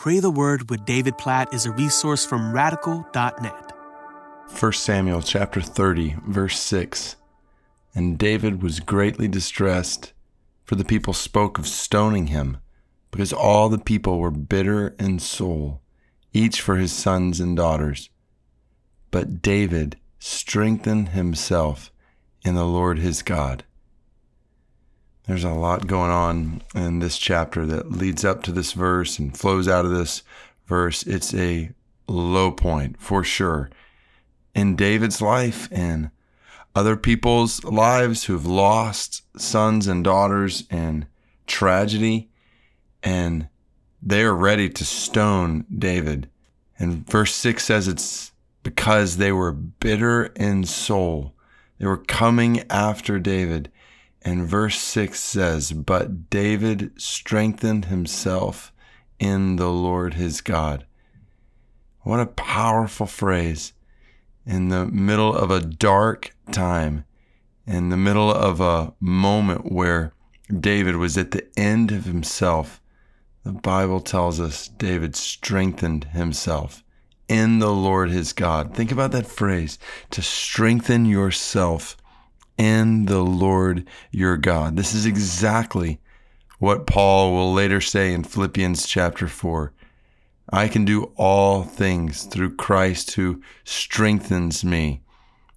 [0.00, 3.72] Pray the Word with David Platt is a resource from radical.net.
[4.58, 7.16] 1 Samuel chapter 30, verse 6.
[7.94, 10.14] And David was greatly distressed,
[10.64, 12.56] for the people spoke of stoning him,
[13.10, 15.82] because all the people were bitter in soul,
[16.32, 18.08] each for his sons and daughters.
[19.10, 21.92] But David strengthened himself
[22.42, 23.64] in the Lord his God.
[25.26, 29.36] There's a lot going on in this chapter that leads up to this verse and
[29.36, 30.22] flows out of this
[30.66, 31.02] verse.
[31.04, 31.70] It's a
[32.08, 33.70] low point for sure
[34.54, 36.10] in David's life and
[36.74, 41.06] other people's lives who have lost sons and daughters in
[41.46, 42.28] tragedy.
[43.02, 43.48] And
[44.02, 46.28] they are ready to stone David.
[46.78, 48.32] And verse 6 says it's
[48.62, 51.34] because they were bitter in soul.
[51.78, 53.70] They were coming after David.
[54.22, 58.72] And verse 6 says, But David strengthened himself
[59.18, 60.84] in the Lord his God.
[62.00, 63.72] What a powerful phrase.
[64.46, 67.04] In the middle of a dark time,
[67.66, 70.12] in the middle of a moment where
[70.58, 72.80] David was at the end of himself,
[73.44, 76.82] the Bible tells us David strengthened himself
[77.28, 78.74] in the Lord his God.
[78.74, 79.78] Think about that phrase
[80.10, 81.96] to strengthen yourself
[82.60, 84.76] in the Lord your God.
[84.76, 85.98] This is exactly
[86.58, 89.72] what Paul will later say in Philippians chapter 4.
[90.52, 95.00] I can do all things through Christ who strengthens me.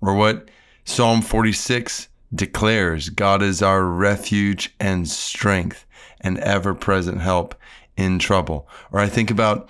[0.00, 0.50] Or what
[0.86, 5.84] Psalm 46 declares God is our refuge and strength
[6.22, 7.54] and ever present help
[7.98, 8.66] in trouble.
[8.90, 9.68] Or I think about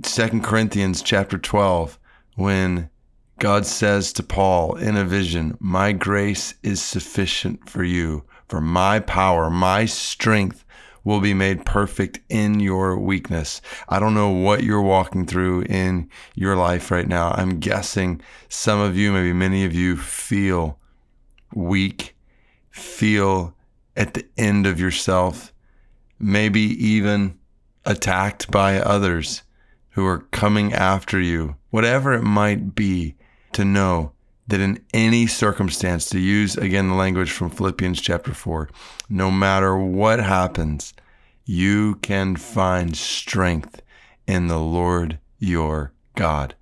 [0.00, 1.98] 2 Corinthians chapter 12
[2.36, 2.88] when
[3.38, 8.98] God says to Paul in a vision, My grace is sufficient for you, for my
[8.98, 10.64] power, my strength
[11.04, 13.60] will be made perfect in your weakness.
[13.88, 17.30] I don't know what you're walking through in your life right now.
[17.30, 20.80] I'm guessing some of you, maybe many of you, feel
[21.54, 22.16] weak,
[22.70, 23.54] feel
[23.96, 25.52] at the end of yourself,
[26.18, 27.38] maybe even
[27.84, 29.44] attacked by others
[29.90, 33.14] who are coming after you, whatever it might be
[33.52, 34.12] to know
[34.46, 38.70] that in any circumstance, to use again the language from Philippians chapter 4,
[39.08, 40.94] no matter what happens,
[41.44, 43.82] you can find strength
[44.26, 46.54] in the Lord your God.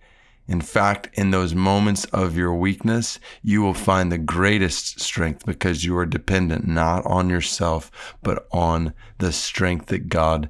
[0.49, 5.85] In fact, in those moments of your weakness, you will find the greatest strength because
[5.85, 10.49] you are dependent not on yourself, but on the strength that God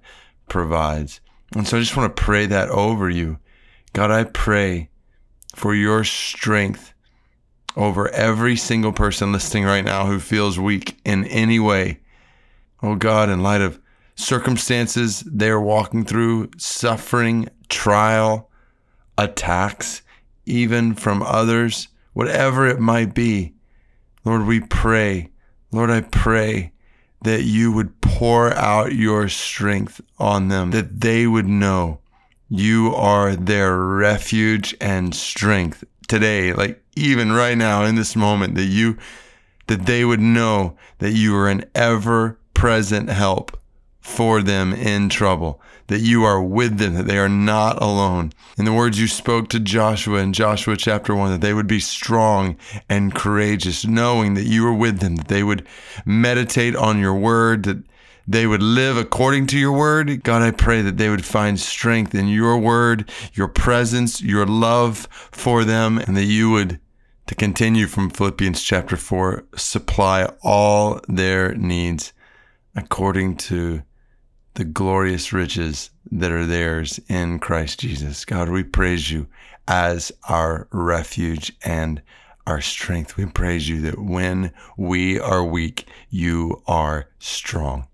[0.48, 1.20] provides.
[1.54, 3.38] And so I just want to pray that over you.
[3.94, 4.91] God, I pray
[5.56, 6.93] for your strength
[7.77, 11.99] over every single person listening right now who feels weak in any way.
[12.83, 13.81] Oh God, in light of
[14.15, 18.50] circumstances they're walking through, suffering, trial,
[19.16, 20.03] attacks,
[20.45, 23.55] even from others, whatever it might be,
[24.27, 25.31] Lord, we pray.
[25.72, 26.72] Lord, I pray
[27.22, 32.00] that you would pour out your strength on them, that they would know
[32.49, 38.65] you are their refuge and strength today, like even right now in this moment, that
[38.65, 38.97] you,
[39.67, 43.59] that they would know that you are an ever present help
[44.01, 48.33] for them in trouble, that you are with them, that they are not alone.
[48.57, 51.81] In the words you spoke to Joshua in Joshua chapter 1, that they would be
[51.81, 52.57] strong
[52.89, 55.67] and courageous, knowing that you are with them, that they would
[56.05, 57.83] meditate on your word, that
[58.28, 60.22] they would live according to your word.
[60.22, 65.09] God, I pray that they would find strength in your word, your presence, your love
[65.31, 66.81] for them, and that you would,
[67.26, 72.12] to continue from Philippians chapter 4, supply all their needs
[72.75, 73.82] according to
[74.54, 78.25] the glorious riches that are theirs in Christ Jesus.
[78.25, 79.26] God, we praise you
[79.69, 82.03] as our refuge and
[82.47, 83.16] our strength.
[83.16, 87.88] We praise you that when we are weak, you are strong.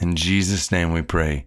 [0.00, 1.46] In Jesus' name we pray,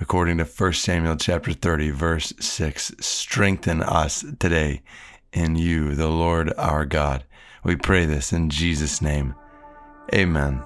[0.00, 4.82] according to 1 Samuel chapter 30, verse 6, strengthen us today
[5.32, 7.24] in you, the Lord our God.
[7.64, 9.34] We pray this in Jesus' name.
[10.14, 10.62] Amen.